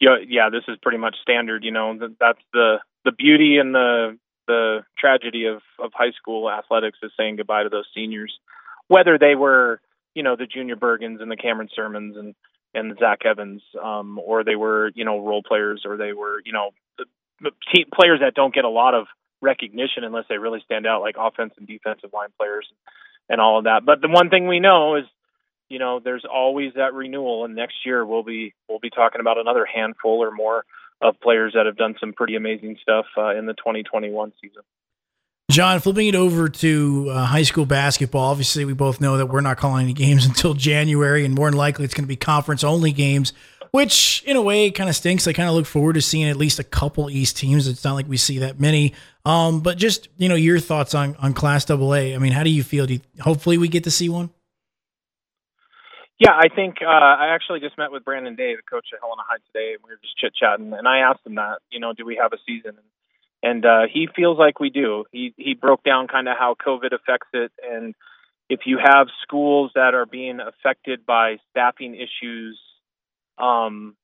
yeah, 0.01 0.17
yeah, 0.27 0.51
this 0.51 0.65
is 0.69 0.79
pretty 0.83 0.99
much 0.99 1.17
standard. 1.23 1.65
You 1.65 1.73
know, 1.73 1.99
that's 2.21 2.41
the 2.53 2.77
the 3.05 3.13
beauty 3.13 3.59
and 3.59 3.75
the 3.75 4.19
the 4.47 4.85
tragedy 4.99 5.47
of 5.47 5.61
of 5.79 5.93
high 5.95 6.13
school 6.13 6.51
athletics 6.51 6.99
is 7.03 7.13
saying 7.17 7.37
goodbye 7.37 7.65
to 7.65 7.69
those 7.69 7.87
seniors, 7.95 8.37
whether 8.89 9.19
they 9.19 9.35
were 9.35 9.81
you 10.15 10.23
know 10.23 10.37
the 10.37 10.47
Junior 10.47 10.77
Bergens 10.77 11.21
and 11.21 11.31
the 11.31 11.37
Cameron 11.37 11.69
Sermons 11.75 12.17
and 12.17 12.35
and 12.75 12.99
Zach 12.99 13.21
Evans, 13.25 13.63
um, 13.83 14.19
or 14.19 14.45
they 14.45 14.57
were 14.57 14.91
you 14.95 15.05
know 15.05 15.25
role 15.25 15.43
players, 15.43 15.83
or 15.85 15.97
they 15.97 16.13
were 16.13 16.43
you 16.45 16.53
know 16.53 16.71
team 17.75 17.87
players 17.95 18.21
that 18.21 18.35
don't 18.35 18.55
get 18.55 18.65
a 18.65 18.71
lot 18.71 18.95
of 18.95 19.07
recognition 19.41 20.05
unless 20.05 20.25
they 20.29 20.39
really 20.39 20.61
stand 20.65 20.87
out, 20.87 21.01
like 21.01 21.17
offense 21.19 21.53
and 21.59 21.67
defensive 21.67 22.11
line 22.13 22.31
players 22.39 22.67
and 23.29 23.41
all 23.41 23.59
of 23.59 23.65
that. 23.65 23.85
But 23.85 24.01
the 24.01 24.09
one 24.09 24.31
thing 24.31 24.49
we 24.49 24.61
know 24.61 24.97
is 24.97 25.05
you 25.69 25.79
know, 25.79 26.01
there's 26.03 26.25
always 26.25 26.73
that 26.75 26.95
renewal, 26.95 27.45
and 27.45 27.55
next 27.55 27.85
year 27.85 28.05
we'll 28.05 28.23
be 28.23 28.55
we'll 28.69 28.79
be 28.79 28.91
talking 28.91 29.21
about 29.21 29.39
another 29.39 29.67
handful 29.67 30.23
or 30.23 30.31
more 30.31 30.65
of 31.01 31.21
players 31.21 31.53
that 31.55 31.67
have 31.67 31.77
done 31.77 31.95
some 32.01 32.13
pretty 32.13 32.35
amazing 32.35 32.77
stuff 32.83 33.07
uh, 33.17 33.37
in 33.37 33.47
the 33.47 33.55
2021 33.55 34.33
season. 34.41 34.63
John, 35.51 35.81
flipping 35.81 36.09
it 36.09 36.15
over 36.15 36.49
to 36.49 37.09
uh, 37.11 37.25
high 37.25 37.43
school 37.43 37.65
basketball. 37.65 38.31
Obviously, 38.31 38.65
we 38.65 38.75
both 38.75 39.01
know 39.01 39.17
that 39.17 39.27
we're 39.27 39.41
not 39.41 39.57
calling 39.57 39.85
any 39.85 39.95
games 39.95 40.27
until 40.27 40.55
January, 40.55 41.25
and 41.25 41.35
more 41.35 41.51
than 41.51 41.59
likely, 41.59 41.85
it's 41.85 41.95
going 41.95 42.05
to 42.05 42.09
be 42.09 42.17
conference 42.17 42.65
only 42.65 42.93
games. 42.93 43.33
Which, 43.71 44.23
in 44.27 44.37
a 44.37 44.41
way, 44.41 44.71
kind 44.71 44.89
of 44.89 44.97
stinks. 44.97 45.29
I 45.29 45.35
kind 45.35 45.47
of 45.49 45.55
look 45.55 45.67
forward 45.67 45.93
to 45.95 46.03
seeing 46.03 46.27
at 46.29 46.37
least 46.37 46.59
a 46.59 46.65
couple 46.65 47.11
East 47.11 47.37
teams. 47.37 47.69
It's 47.69 47.85
not 47.85 47.93
like 47.93 48.09
we 48.09 48.17
see 48.17 48.39
that 48.39 48.59
many. 48.59 48.95
Um, 49.27 49.61
but 49.61 49.77
just 49.77 50.09
you 50.17 50.31
know, 50.31 50.37
your 50.37 50.59
thoughts 50.59 50.95
on 50.95 51.17
on 51.17 51.35
Class 51.35 51.71
AA. 51.71 52.15
I 52.15 52.19
mean, 52.19 52.33
how 52.33 52.45
do 52.45 52.51
you 52.51 52.63
feel? 52.63 52.87
Do 52.87 52.95
you, 52.95 53.01
hopefully, 53.21 53.59
we 53.59 53.69
get 53.69 53.85
to 53.85 53.91
see 53.91 54.09
one. 54.09 54.31
Yeah, 56.19 56.33
I 56.33 56.49
think 56.49 56.79
uh, 56.83 56.87
I 56.89 57.35
actually 57.35 57.61
just 57.61 57.79
met 57.79 57.93
with 57.93 58.05
Brandon 58.05 58.35
Day, 58.35 58.57
the 58.57 58.63
coach 58.63 58.89
at 58.93 58.99
Helena 59.01 59.23
High 59.27 59.39
today, 59.53 59.75
and 59.75 59.83
we 59.85 59.91
were 59.91 60.01
just 60.03 60.17
chit 60.19 60.35
chatting. 60.35 60.73
And 60.73 60.89
I 60.89 60.99
asked 60.99 61.25
him 61.25 61.37
that, 61.37 61.59
you 61.71 61.79
know, 61.79 61.93
do 61.93 62.05
we 62.05 62.19
have 62.21 62.33
a 62.33 62.39
season? 62.47 62.73
And 63.43 63.65
uh, 63.65 63.83
he 63.93 64.09
feels 64.17 64.37
like 64.37 64.59
we 64.59 64.71
do. 64.71 65.05
He 65.13 65.33
he 65.37 65.55
broke 65.55 65.85
down 65.85 66.09
kind 66.09 66.27
of 66.29 66.37
how 66.37 66.57
COVID 66.57 66.93
affects 66.93 67.29
it, 67.33 67.53
and 67.63 67.95
if 68.49 68.61
you 68.67 68.79
have 68.83 69.07
schools 69.23 69.71
that 69.77 69.95
are 69.95 70.07
being 70.07 70.41
affected 70.41 71.07
by 71.07 71.37
staffing 71.51 71.95
issues, 71.95 72.59
um, 73.39 73.95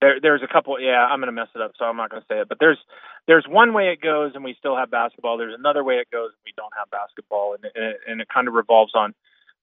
there 0.00 0.20
there's 0.22 0.42
a 0.42 0.50
couple. 0.50 0.80
Yeah, 0.80 1.04
I'm 1.04 1.20
to 1.20 1.32
mess 1.32 1.48
it 1.54 1.60
up, 1.60 1.72
so 1.78 1.84
I'm 1.84 1.98
not 1.98 2.12
to 2.12 2.22
say 2.30 2.40
it. 2.40 2.48
But 2.48 2.58
there's 2.60 2.78
there's 3.26 3.44
one 3.46 3.74
way 3.74 3.88
it 3.88 4.00
goes, 4.00 4.32
and 4.34 4.42
we 4.42 4.54
still 4.58 4.76
have 4.76 4.90
basketball. 4.90 5.36
There's 5.36 5.54
another 5.58 5.84
way 5.84 5.96
it 5.96 6.10
goes, 6.10 6.30
and 6.30 6.42
we 6.46 6.52
don't 6.56 6.72
have 6.78 6.90
basketball, 6.90 7.54
and 7.56 7.64
and 7.74 7.84
it, 7.84 7.96
and 8.08 8.20
it 8.22 8.28
kind 8.32 8.48
of 8.48 8.54
revolves 8.54 8.92
on 8.94 9.14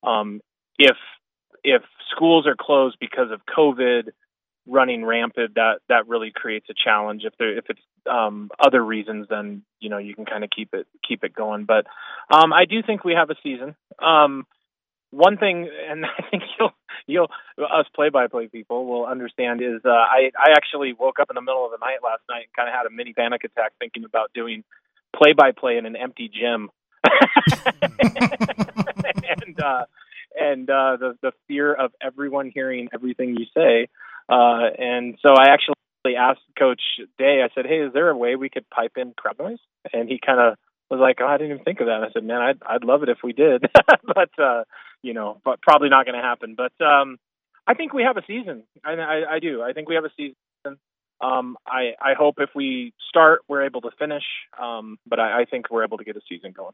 um, 0.03 0.41
if 0.77 0.97
if 1.63 1.81
schools 2.15 2.47
are 2.47 2.55
closed 2.59 2.97
because 2.99 3.31
of 3.31 3.41
COVID 3.45 4.09
running 4.65 5.03
rampant, 5.03 5.55
that 5.55 5.79
that 5.89 6.07
really 6.07 6.31
creates 6.33 6.67
a 6.69 6.73
challenge. 6.73 7.23
If 7.25 7.33
there 7.37 7.57
if 7.57 7.65
it's 7.69 7.81
um, 8.09 8.49
other 8.59 8.83
reasons, 8.83 9.27
then 9.29 9.63
you 9.79 9.89
know 9.89 9.97
you 9.97 10.15
can 10.15 10.25
kind 10.25 10.43
of 10.43 10.49
keep 10.49 10.73
it 10.73 10.87
keep 11.07 11.23
it 11.23 11.33
going. 11.33 11.65
But 11.65 11.85
um, 12.29 12.53
I 12.53 12.65
do 12.65 12.81
think 12.85 13.03
we 13.03 13.13
have 13.13 13.29
a 13.29 13.35
season. 13.43 13.75
Um, 13.99 14.45
one 15.11 15.37
thing, 15.37 15.69
and 15.89 16.05
I 16.17 16.23
think 16.29 16.43
you'll 16.57 16.73
you'll 17.07 17.29
us 17.59 17.85
play 17.95 18.09
by 18.09 18.27
play 18.27 18.47
people 18.47 18.85
will 18.85 19.05
understand 19.05 19.61
is 19.61 19.81
uh, 19.85 19.89
I 19.89 20.31
I 20.37 20.51
actually 20.51 20.93
woke 20.93 21.19
up 21.19 21.29
in 21.29 21.35
the 21.35 21.41
middle 21.41 21.65
of 21.65 21.71
the 21.71 21.77
night 21.77 21.99
last 22.03 22.21
night 22.29 22.45
and 22.47 22.53
kind 22.55 22.67
of 22.67 22.75
had 22.75 22.85
a 22.85 22.89
mini 22.89 23.13
panic 23.13 23.43
attack 23.43 23.73
thinking 23.79 24.05
about 24.05 24.31
doing 24.33 24.63
play 25.15 25.33
by 25.33 25.51
play 25.51 25.77
in 25.77 25.85
an 25.85 25.95
empty 25.95 26.29
gym. 26.29 26.69
and 27.83 29.59
uh, 29.61 29.85
and 30.39 30.69
uh, 30.69 30.97
the 30.99 31.17
the 31.21 31.31
fear 31.47 31.73
of 31.73 31.91
everyone 32.01 32.51
hearing 32.53 32.89
everything 32.93 33.35
you 33.37 33.45
say. 33.55 33.87
Uh, 34.29 34.69
and 34.77 35.17
so 35.21 35.29
I 35.29 35.49
actually 35.49 35.75
asked 36.17 36.41
Coach 36.57 36.81
Day. 37.17 37.41
I 37.43 37.53
said, 37.53 37.65
"Hey, 37.65 37.79
is 37.79 37.93
there 37.93 38.09
a 38.09 38.17
way 38.17 38.35
we 38.35 38.49
could 38.49 38.69
pipe 38.69 38.93
in 38.97 39.13
crowd 39.15 39.39
noise?" 39.39 39.59
And 39.91 40.09
he 40.09 40.19
kind 40.23 40.39
of 40.39 40.57
was 40.89 40.99
like, 40.99 41.17
"Oh, 41.21 41.27
I 41.27 41.37
didn't 41.37 41.53
even 41.53 41.63
think 41.63 41.79
of 41.79 41.87
that." 41.87 41.95
And 41.95 42.05
I 42.05 42.09
said, 42.13 42.23
"Man, 42.23 42.41
I'd 42.41 42.61
I'd 42.65 42.83
love 42.83 43.03
it 43.03 43.09
if 43.09 43.19
we 43.23 43.33
did, 43.33 43.65
but 44.03 44.29
uh, 44.41 44.63
you 45.01 45.13
know, 45.13 45.41
but 45.43 45.61
probably 45.61 45.89
not 45.89 46.05
going 46.05 46.15
to 46.15 46.21
happen." 46.21 46.55
But 46.55 46.73
um, 46.83 47.17
I 47.67 47.73
think 47.73 47.93
we 47.93 48.03
have 48.03 48.17
a 48.17 48.25
season. 48.25 48.63
I, 48.83 48.93
I 48.93 49.35
I 49.35 49.39
do. 49.39 49.61
I 49.61 49.73
think 49.73 49.89
we 49.89 49.95
have 49.95 50.05
a 50.05 50.11
season. 50.15 50.35
Um, 51.21 51.57
I 51.65 51.93
I 52.01 52.13
hope 52.17 52.35
if 52.39 52.49
we 52.55 52.93
start, 53.09 53.41
we're 53.47 53.65
able 53.65 53.81
to 53.81 53.91
finish. 53.97 54.23
Um, 54.61 54.97
but 55.07 55.19
I, 55.19 55.41
I 55.41 55.45
think 55.45 55.69
we're 55.69 55.83
able 55.83 55.97
to 55.97 56.03
get 56.03 56.17
a 56.17 56.21
season 56.27 56.51
going. 56.51 56.73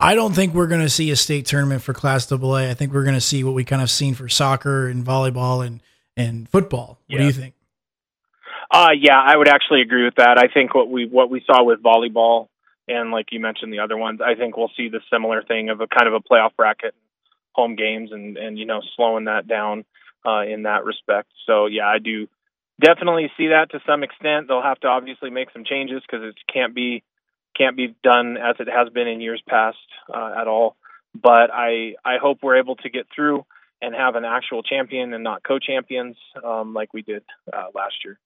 I 0.00 0.14
don't 0.14 0.34
think 0.34 0.54
we're 0.54 0.66
going 0.66 0.80
to 0.80 0.90
see 0.90 1.10
a 1.10 1.16
state 1.16 1.46
tournament 1.46 1.82
for 1.82 1.92
Class 1.92 2.30
AA. 2.30 2.54
I 2.54 2.74
think 2.74 2.92
we're 2.92 3.04
going 3.04 3.14
to 3.14 3.20
see 3.20 3.44
what 3.44 3.54
we 3.54 3.64
kind 3.64 3.82
of 3.82 3.90
seen 3.90 4.14
for 4.14 4.28
soccer 4.28 4.88
and 4.88 5.04
volleyball 5.04 5.64
and 5.64 5.80
and 6.16 6.48
football. 6.48 6.98
What 7.06 7.16
yeah. 7.16 7.18
do 7.18 7.24
you 7.24 7.32
think? 7.32 7.54
Uh, 8.70 8.88
yeah, 8.98 9.20
I 9.20 9.36
would 9.36 9.48
actually 9.48 9.82
agree 9.82 10.04
with 10.04 10.16
that. 10.16 10.38
I 10.38 10.52
think 10.52 10.74
what 10.74 10.90
we 10.90 11.06
what 11.06 11.30
we 11.30 11.42
saw 11.46 11.62
with 11.62 11.82
volleyball 11.82 12.48
and 12.88 13.10
like 13.10 13.26
you 13.30 13.40
mentioned 13.40 13.72
the 13.72 13.80
other 13.80 13.96
ones, 13.96 14.20
I 14.24 14.34
think 14.34 14.56
we'll 14.56 14.72
see 14.76 14.88
the 14.88 15.00
similar 15.12 15.42
thing 15.42 15.68
of 15.68 15.80
a 15.80 15.86
kind 15.86 16.08
of 16.08 16.14
a 16.14 16.20
playoff 16.20 16.56
bracket, 16.56 16.94
home 17.52 17.76
games, 17.76 18.10
and 18.12 18.36
and 18.36 18.58
you 18.58 18.66
know 18.66 18.80
slowing 18.96 19.24
that 19.24 19.46
down 19.46 19.84
uh, 20.26 20.42
in 20.42 20.62
that 20.62 20.84
respect. 20.84 21.28
So 21.46 21.66
yeah, 21.66 21.86
I 21.86 21.98
do 21.98 22.28
definitely 22.80 23.30
see 23.36 23.48
that 23.48 23.70
to 23.70 23.80
some 23.86 24.02
extent. 24.02 24.48
They'll 24.48 24.62
have 24.62 24.80
to 24.80 24.88
obviously 24.88 25.30
make 25.30 25.50
some 25.52 25.64
changes 25.64 26.02
because 26.02 26.24
it 26.24 26.34
can't 26.52 26.74
be 26.74 27.02
can't 27.56 27.76
be 27.76 27.94
done 28.02 28.36
as 28.36 28.56
it 28.58 28.68
has 28.68 28.88
been 28.90 29.08
in 29.08 29.20
years 29.20 29.42
past 29.46 29.78
uh, 30.12 30.34
at 30.38 30.48
all. 30.48 30.76
But 31.14 31.50
I 31.52 31.94
I 32.04 32.18
hope 32.18 32.38
we're 32.42 32.56
able 32.56 32.76
to 32.76 32.90
get 32.90 33.06
through 33.14 33.44
and 33.80 33.94
have 33.94 34.14
an 34.14 34.24
actual 34.24 34.62
champion 34.62 35.12
and 35.12 35.24
not 35.24 35.42
co-champions 35.42 36.16
um, 36.42 36.72
like 36.72 36.94
we 36.94 37.02
did 37.02 37.24
uh, 37.52 37.66
last 37.74 37.96
year. 38.04 38.18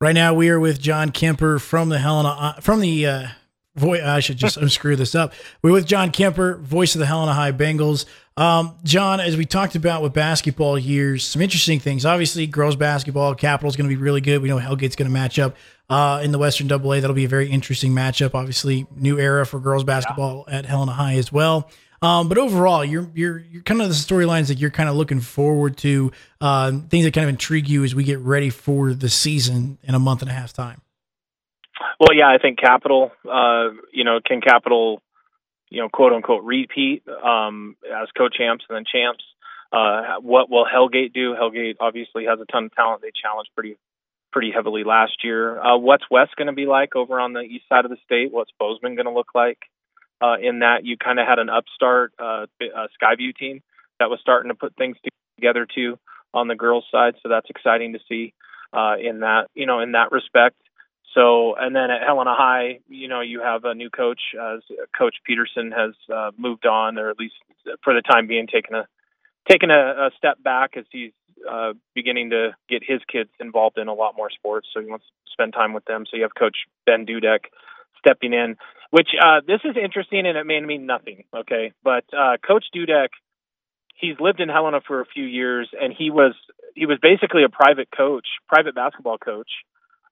Right 0.00 0.14
now, 0.14 0.34
we 0.34 0.48
are 0.48 0.60
with 0.60 0.80
John 0.80 1.10
Kemper 1.10 1.58
from 1.58 1.88
the 1.88 1.98
Helena 1.98 2.28
uh, 2.30 2.52
from 2.60 2.80
the. 2.80 3.28
Voice. 3.76 4.02
I 4.02 4.20
should 4.20 4.36
just 4.36 4.56
unscrew 4.58 4.96
this 4.96 5.14
up. 5.14 5.32
We're 5.62 5.72
with 5.72 5.86
John 5.86 6.10
Kemper, 6.10 6.56
voice 6.56 6.94
of 6.94 7.00
the 7.00 7.06
Helena 7.06 7.32
High 7.32 7.52
Bengals. 7.52 8.06
Um, 8.36 8.76
John, 8.82 9.20
as 9.20 9.36
we 9.36 9.44
talked 9.44 9.76
about 9.76 10.02
with 10.02 10.12
basketball 10.12 10.78
years, 10.78 11.24
some 11.24 11.40
interesting 11.40 11.78
things. 11.78 12.04
Obviously, 12.04 12.46
girls 12.46 12.76
basketball, 12.76 13.34
Capital 13.34 13.68
is 13.68 13.76
going 13.76 13.88
to 13.88 13.94
be 13.94 14.00
really 14.00 14.20
good. 14.20 14.42
We 14.42 14.48
know 14.48 14.58
Hellgate's 14.58 14.96
going 14.96 15.08
to 15.08 15.12
match 15.12 15.38
up 15.38 15.56
uh, 15.88 16.20
in 16.22 16.32
the 16.32 16.38
Western 16.38 16.66
Double 16.66 16.90
AA. 16.90 17.00
That'll 17.00 17.14
be 17.14 17.24
a 17.24 17.28
very 17.28 17.48
interesting 17.48 17.92
matchup. 17.92 18.34
Obviously, 18.34 18.86
new 18.96 19.18
era 19.18 19.46
for 19.46 19.60
girls 19.60 19.84
basketball 19.84 20.44
yeah. 20.48 20.58
at 20.58 20.66
Helena 20.66 20.92
High 20.92 21.14
as 21.14 21.32
well. 21.32 21.70
Um, 22.02 22.28
but 22.28 22.36
overall, 22.36 22.84
you're 22.84 23.10
you're 23.14 23.38
you're 23.38 23.62
kind 23.62 23.80
of 23.80 23.88
the 23.88 23.94
storylines 23.94 24.48
that 24.48 24.58
you're 24.58 24.70
kind 24.70 24.88
of 24.88 24.96
looking 24.96 25.20
forward 25.20 25.78
to, 25.78 26.12
uh, 26.40 26.72
things 26.90 27.04
that 27.04 27.14
kind 27.14 27.24
of 27.24 27.30
intrigue 27.30 27.68
you 27.68 27.82
as 27.82 27.94
we 27.94 28.04
get 28.04 28.18
ready 28.18 28.50
for 28.50 28.92
the 28.92 29.08
season 29.08 29.78
in 29.82 29.94
a 29.94 29.98
month 29.98 30.20
and 30.20 30.30
a 30.30 30.34
half 30.34 30.52
time. 30.52 30.82
Well, 32.00 32.14
yeah, 32.14 32.28
I 32.28 32.38
think 32.38 32.58
Capital, 32.58 33.12
uh, 33.30 33.70
you 33.92 34.04
know, 34.04 34.20
can 34.24 34.40
Capital, 34.40 35.00
you 35.70 35.80
know, 35.80 35.88
quote 35.88 36.12
unquote 36.12 36.44
repeat 36.44 37.02
um, 37.08 37.76
as 37.84 38.08
co-champs 38.16 38.64
and 38.68 38.76
then 38.76 38.84
champs. 38.90 39.24
Uh, 39.72 40.20
what 40.20 40.50
will 40.50 40.64
Hellgate 40.66 41.12
do? 41.12 41.34
Hellgate 41.34 41.76
obviously 41.80 42.26
has 42.26 42.38
a 42.40 42.46
ton 42.50 42.66
of 42.66 42.74
talent. 42.74 43.02
They 43.02 43.10
challenged 43.20 43.50
pretty 43.54 43.76
pretty 44.32 44.50
heavily 44.52 44.84
last 44.84 45.22
year. 45.22 45.60
Uh, 45.60 45.76
what's 45.78 46.04
West 46.10 46.34
going 46.36 46.46
to 46.48 46.52
be 46.52 46.66
like 46.66 46.96
over 46.96 47.20
on 47.20 47.32
the 47.32 47.40
east 47.40 47.64
side 47.68 47.84
of 47.84 47.90
the 47.90 47.96
state? 48.04 48.32
What's 48.32 48.50
Bozeman 48.58 48.96
going 48.96 49.06
to 49.06 49.12
look 49.12 49.28
like? 49.34 49.58
uh, 50.20 50.36
in 50.40 50.60
that 50.60 50.84
you 50.84 50.96
kind 50.96 51.18
of 51.18 51.26
had 51.26 51.38
an 51.38 51.50
upstart 51.50 52.12
uh, 52.18 52.46
uh, 52.60 52.86
Skyview 53.00 53.36
team 53.36 53.62
that 53.98 54.10
was 54.10 54.20
starting 54.20 54.48
to 54.48 54.54
put 54.54 54.76
things 54.76 54.96
together 55.36 55.66
too 55.72 55.98
on 56.32 56.48
the 56.48 56.54
girls' 56.54 56.84
side. 56.90 57.14
So 57.22 57.28
that's 57.28 57.50
exciting 57.50 57.92
to 57.92 57.98
see 58.08 58.32
uh, 58.72 58.96
in 59.00 59.20
that 59.20 59.48
you 59.54 59.66
know 59.66 59.80
in 59.80 59.92
that 59.92 60.12
respect. 60.12 60.56
So 61.14 61.54
and 61.56 61.74
then 61.74 61.90
at 61.90 62.02
Helena 62.06 62.34
High, 62.36 62.80
you 62.88 63.08
know 63.08 63.20
you 63.20 63.40
have 63.40 63.64
a 63.64 63.74
new 63.74 63.90
coach. 63.90 64.20
Uh, 64.38 64.56
coach 64.96 65.16
Peterson 65.24 65.72
has 65.72 65.94
uh, 66.12 66.32
moved 66.36 66.66
on, 66.66 66.98
or 66.98 67.10
at 67.10 67.18
least 67.18 67.34
for 67.82 67.94
the 67.94 68.02
time 68.02 68.26
being, 68.26 68.46
taken 68.46 68.74
a 68.74 68.86
taken 69.48 69.70
a, 69.70 70.06
a 70.06 70.10
step 70.16 70.42
back 70.42 70.76
as 70.76 70.84
he's 70.90 71.12
uh, 71.48 71.72
beginning 71.94 72.30
to 72.30 72.50
get 72.68 72.82
his 72.86 73.00
kids 73.10 73.30
involved 73.38 73.78
in 73.78 73.88
a 73.88 73.94
lot 73.94 74.16
more 74.16 74.30
sports. 74.30 74.68
So 74.72 74.80
he 74.80 74.86
wants 74.86 75.04
to 75.06 75.32
spend 75.32 75.52
time 75.52 75.72
with 75.72 75.84
them. 75.84 76.04
So 76.10 76.16
you 76.16 76.22
have 76.22 76.34
Coach 76.34 76.56
Ben 76.86 77.06
Dudek 77.06 77.50
stepping 77.98 78.32
in, 78.32 78.56
which 78.90 79.08
uh, 79.20 79.40
this 79.46 79.60
is 79.64 79.76
interesting 79.82 80.26
and 80.26 80.36
it 80.36 80.44
may 80.44 80.60
mean 80.60 80.86
nothing. 80.86 81.24
Okay, 81.36 81.72
but 81.84 82.04
uh, 82.12 82.38
Coach 82.44 82.64
Dudek, 82.74 83.08
he's 83.94 84.18
lived 84.18 84.40
in 84.40 84.48
Helena 84.48 84.80
for 84.86 85.00
a 85.00 85.06
few 85.06 85.24
years, 85.24 85.68
and 85.80 85.94
he 85.96 86.10
was 86.10 86.34
he 86.74 86.86
was 86.86 86.98
basically 87.00 87.44
a 87.44 87.48
private 87.48 87.88
coach, 87.96 88.26
private 88.48 88.74
basketball 88.74 89.18
coach 89.18 89.50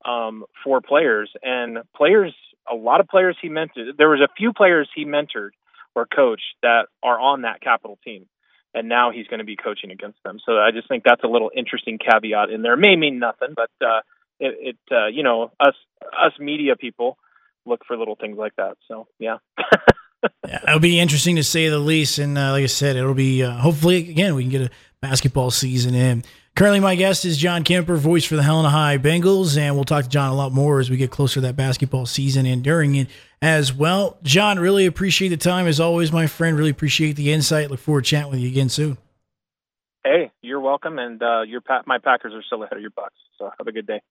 um, 0.04 0.44
for 0.64 0.80
players, 0.80 1.30
and 1.42 1.78
players. 1.96 2.34
A 2.70 2.76
lot 2.76 3.00
of 3.00 3.08
players 3.08 3.36
he 3.42 3.48
mentored. 3.48 3.96
There 3.98 4.08
was 4.08 4.20
a 4.20 4.28
few 4.36 4.52
players 4.52 4.88
he 4.94 5.04
mentored 5.04 5.50
or 5.96 6.06
coached 6.06 6.54
that 6.62 6.86
are 7.02 7.18
on 7.18 7.42
that 7.42 7.60
capital 7.60 7.98
team 8.04 8.26
and 8.74 8.88
now 8.88 9.10
he's 9.10 9.26
going 9.26 9.38
to 9.38 9.44
be 9.44 9.56
coaching 9.56 9.90
against 9.90 10.22
them. 10.24 10.38
So 10.44 10.58
I 10.58 10.70
just 10.70 10.88
think 10.88 11.04
that's 11.04 11.22
a 11.24 11.28
little 11.28 11.50
interesting 11.54 11.98
caveat 11.98 12.50
in 12.50 12.62
there. 12.62 12.74
It 12.74 12.78
may 12.78 12.96
mean 12.96 13.18
nothing, 13.18 13.54
but 13.54 13.70
uh, 13.84 14.00
it, 14.40 14.76
it 14.90 14.94
uh, 14.94 15.06
you 15.06 15.22
know, 15.22 15.52
us 15.60 15.74
us 16.18 16.32
media 16.38 16.76
people 16.76 17.18
look 17.66 17.82
for 17.86 17.96
little 17.96 18.16
things 18.16 18.38
like 18.38 18.56
that. 18.56 18.76
So 18.88 19.06
yeah. 19.18 19.38
yeah, 20.46 20.60
it'll 20.68 20.80
be 20.80 21.00
interesting 21.00 21.36
to 21.36 21.44
say 21.44 21.68
the 21.68 21.78
least. 21.78 22.18
And 22.18 22.36
uh, 22.38 22.52
like 22.52 22.64
I 22.64 22.66
said, 22.66 22.96
it'll 22.96 23.14
be 23.14 23.42
uh, 23.42 23.52
hopefully 23.52 23.96
again 23.96 24.34
we 24.34 24.44
can 24.44 24.50
get 24.50 24.62
a 24.62 24.70
basketball 25.00 25.50
season 25.50 25.94
in. 25.94 26.24
Currently, 26.54 26.80
my 26.80 26.96
guest 26.96 27.24
is 27.24 27.38
John 27.38 27.64
Kemper, 27.64 27.96
voice 27.96 28.26
for 28.26 28.36
the 28.36 28.42
Helena 28.42 28.68
High 28.68 28.98
Bengals, 28.98 29.56
and 29.56 29.74
we'll 29.74 29.84
talk 29.84 30.04
to 30.04 30.10
John 30.10 30.30
a 30.30 30.34
lot 30.34 30.52
more 30.52 30.80
as 30.80 30.90
we 30.90 30.98
get 30.98 31.10
closer 31.10 31.34
to 31.34 31.40
that 31.42 31.56
basketball 31.56 32.04
season 32.04 32.44
and 32.44 32.62
during 32.62 32.94
it 32.94 33.08
as 33.40 33.72
well. 33.72 34.18
John, 34.22 34.58
really 34.58 34.84
appreciate 34.84 35.30
the 35.30 35.38
time 35.38 35.66
as 35.66 35.80
always, 35.80 36.12
my 36.12 36.26
friend. 36.26 36.58
Really 36.58 36.68
appreciate 36.70 37.16
the 37.16 37.32
insight. 37.32 37.70
Look 37.70 37.80
forward 37.80 38.04
to 38.04 38.10
chatting 38.10 38.32
with 38.32 38.40
you 38.40 38.48
again 38.48 38.68
soon. 38.68 38.98
Hey, 40.04 40.30
you're 40.42 40.60
welcome, 40.60 40.98
and 40.98 41.22
uh, 41.22 41.40
your 41.42 41.62
my 41.86 41.96
Packers 41.96 42.34
are 42.34 42.42
still 42.42 42.62
ahead 42.62 42.76
of 42.76 42.82
your 42.82 42.90
Bucs. 42.90 43.08
So 43.38 43.50
have 43.56 43.66
a 43.66 43.72
good 43.72 43.86
day. 43.86 44.02